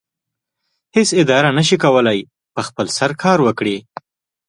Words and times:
هیڅ 0.95 1.09
اداره 1.21 1.49
نشي 1.57 1.77
کولی 1.83 2.19
په 2.53 2.61
خپل 2.67 2.85
سر 2.97 3.09
کار 3.23 3.37
وکړي. 3.43 3.77